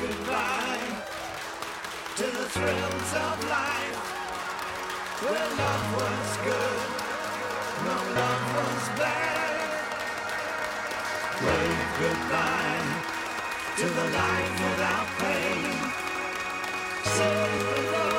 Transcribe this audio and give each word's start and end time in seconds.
goodbye 0.00 1.04
to 2.16 2.22
the 2.24 2.46
thrills 2.54 3.10
of 3.26 3.36
life 3.48 3.98
where 5.20 5.48
love 5.60 5.86
was 6.00 6.36
good, 6.48 6.80
no 7.84 7.96
love 8.18 8.44
was 8.56 8.84
bad. 8.98 9.56
Wave 11.44 11.88
goodbye 12.00 12.88
to 13.76 13.86
the 13.98 14.06
life 14.20 14.54
without 14.64 15.08
pain, 15.18 15.92
Say 17.04 17.48
goodbye. 17.74 18.09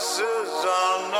Glasses 0.00 0.64
on 0.64 1.19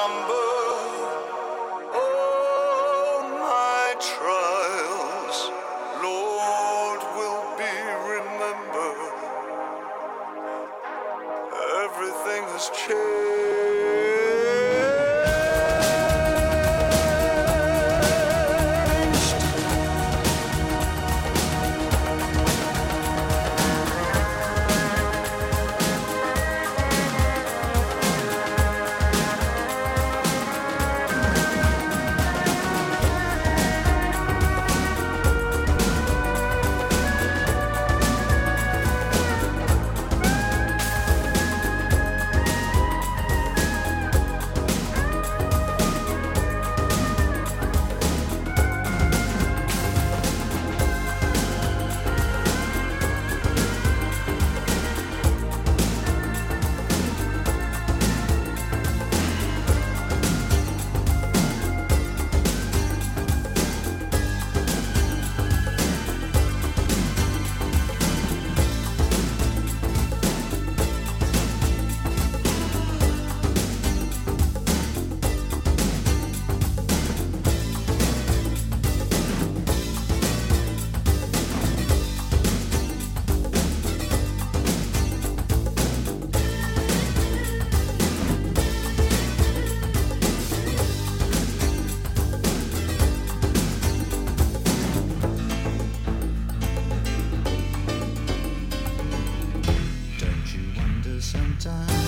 wonder 101.67 102.00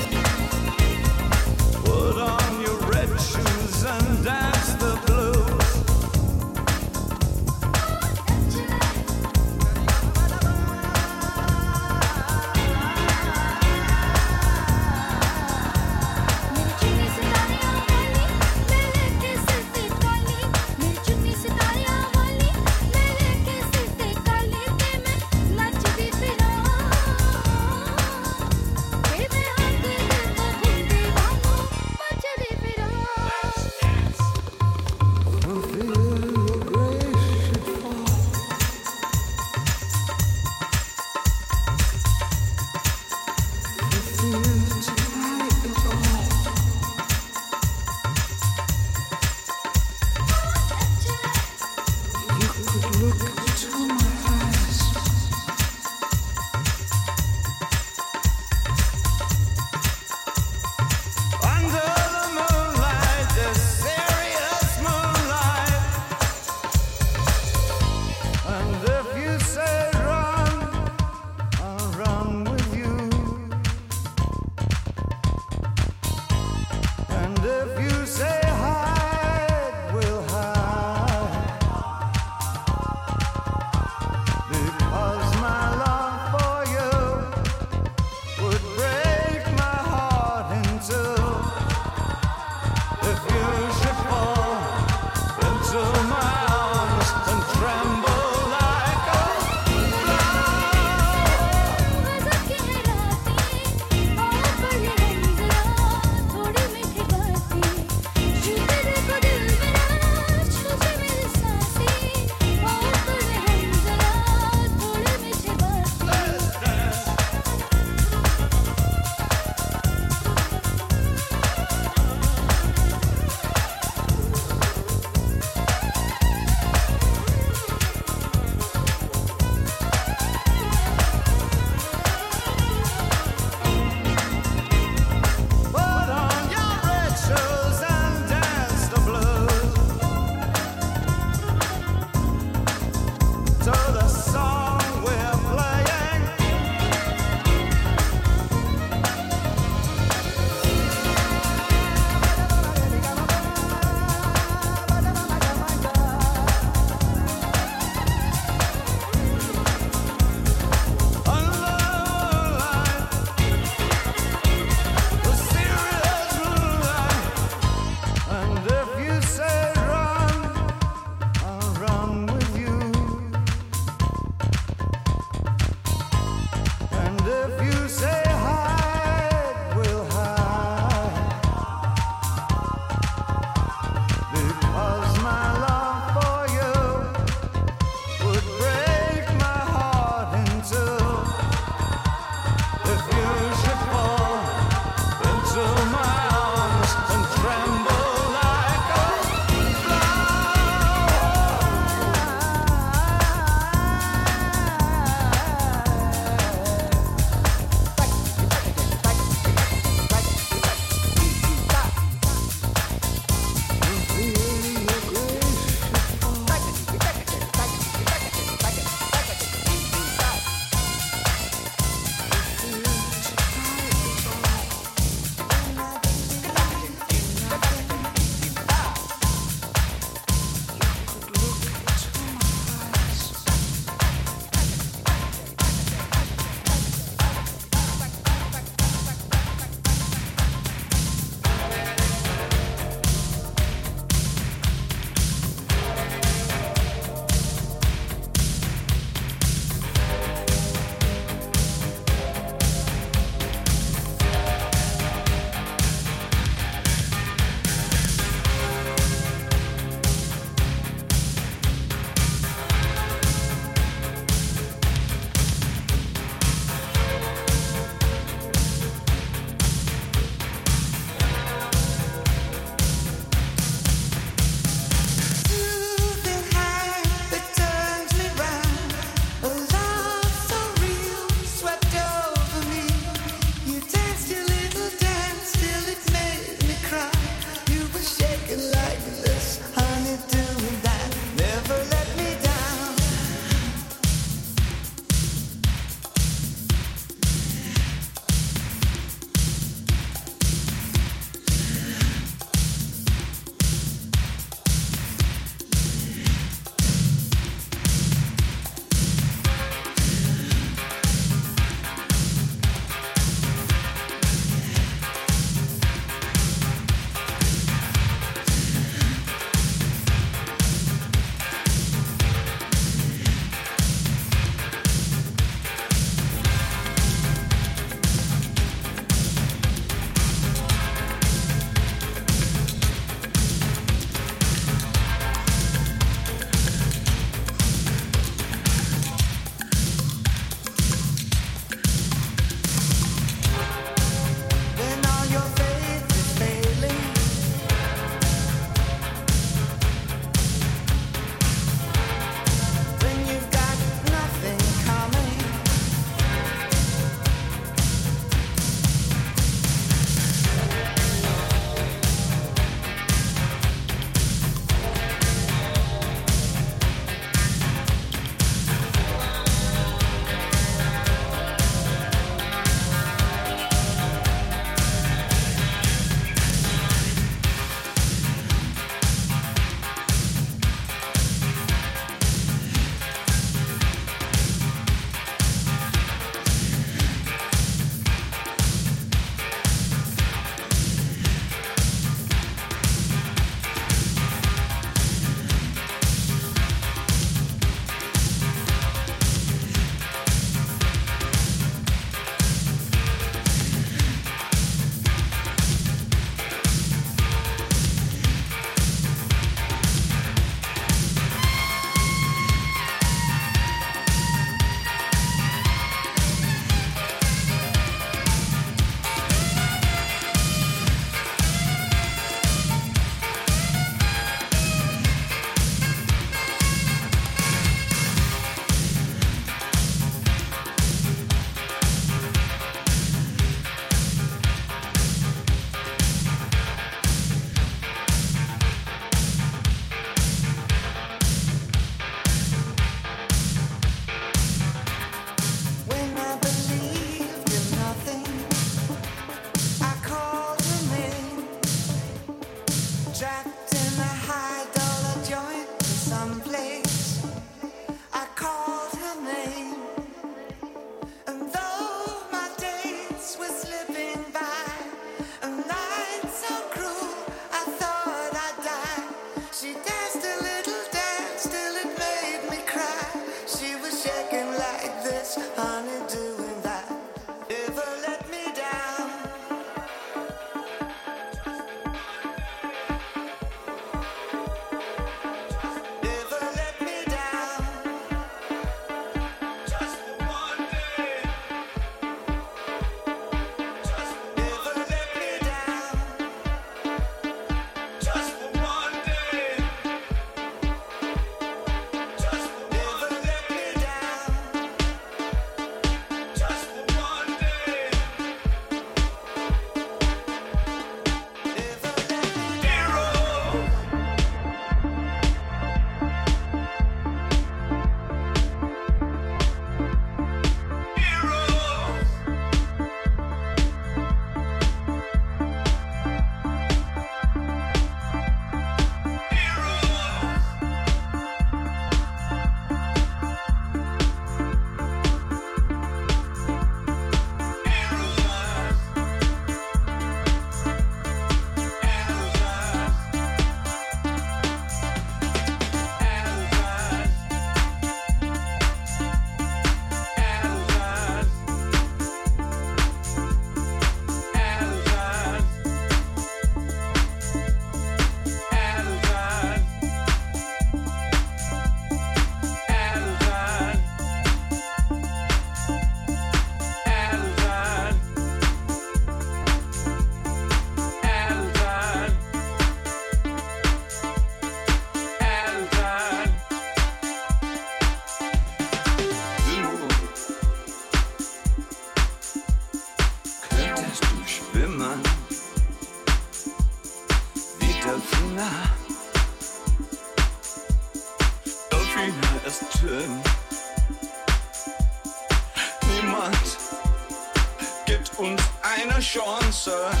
Chance. 599.63 600.00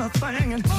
My 0.00 0.08
thing 0.08 0.69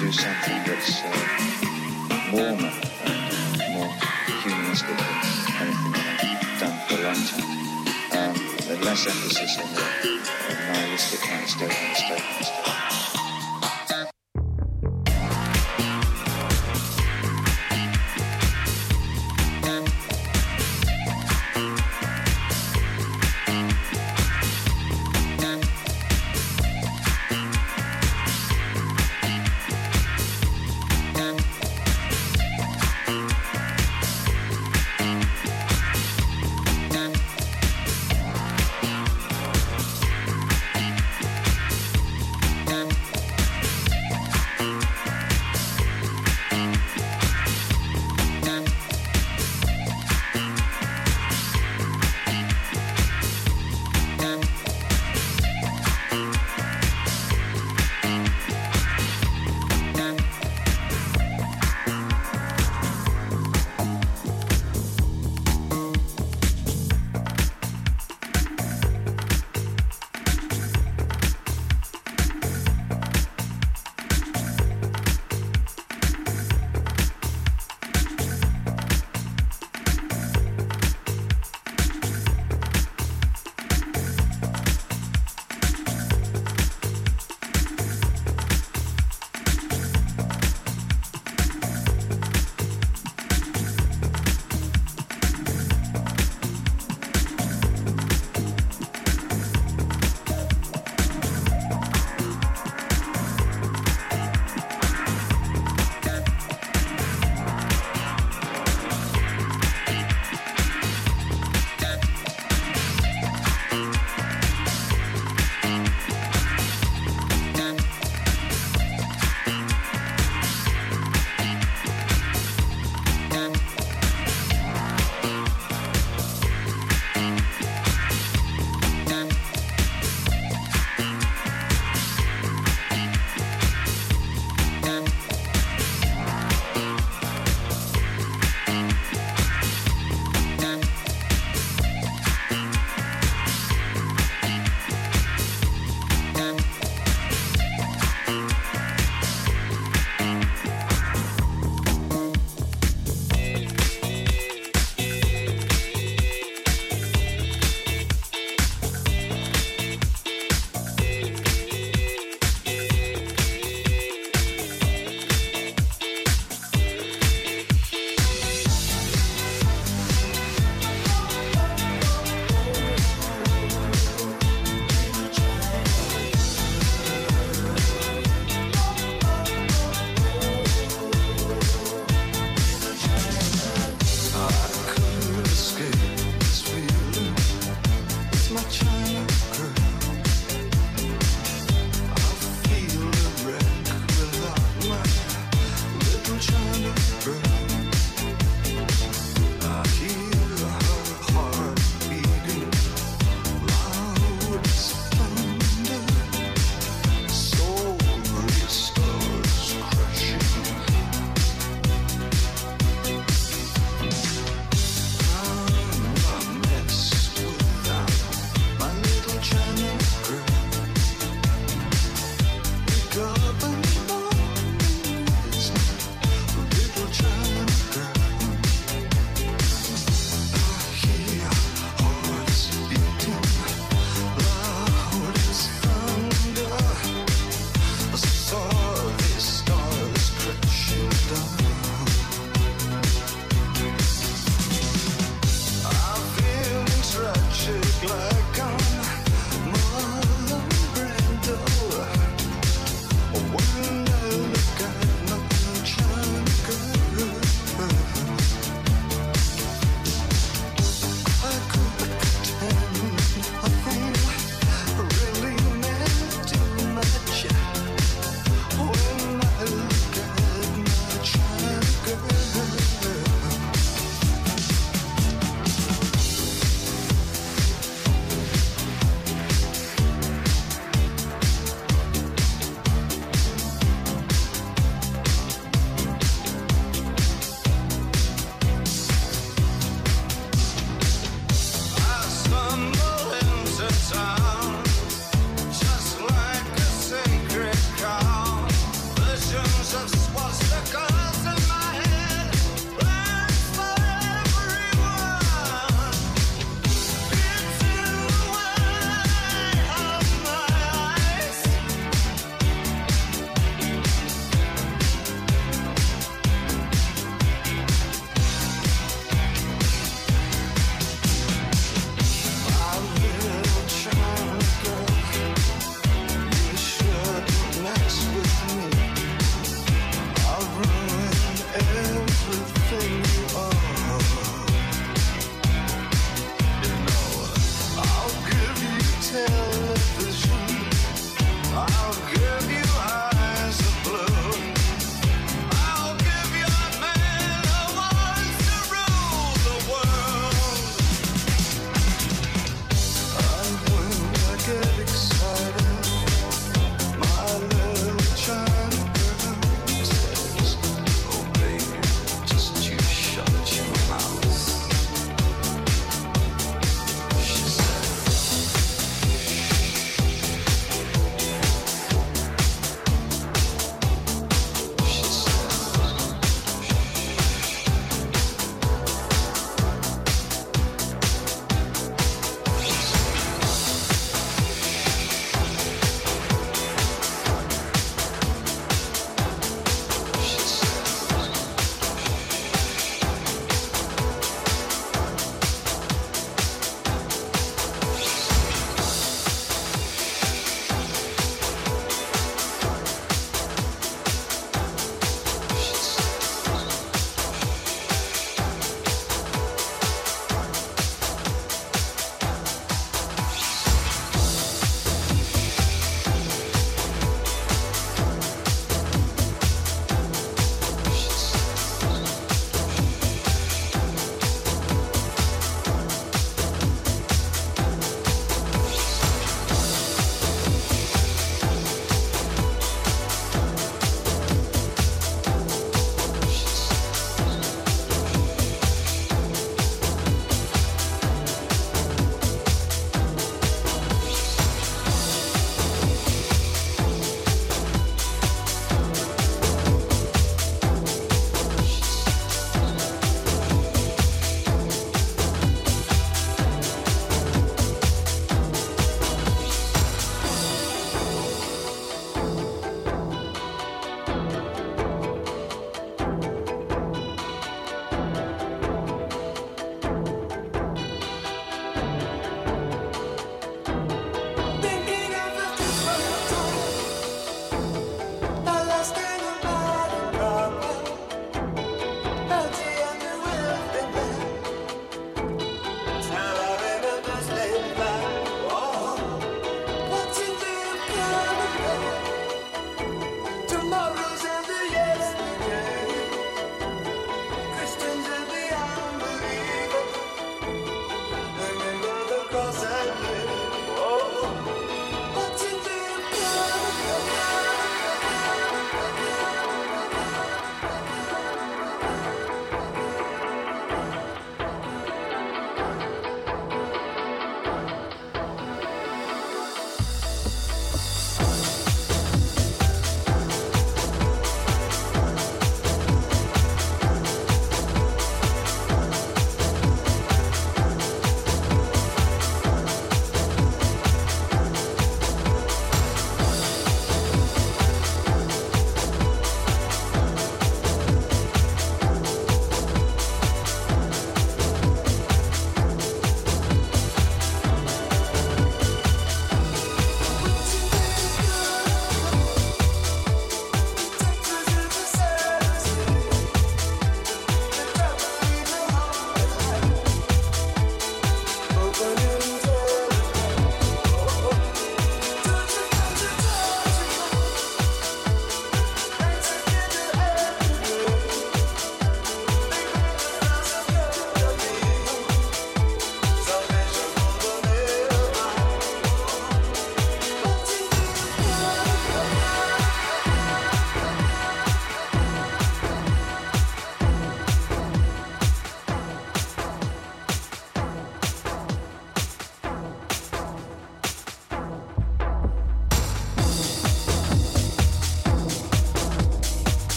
To 0.00 0.10
something 0.10 0.62
that's 0.64 1.02
uh, 1.04 1.49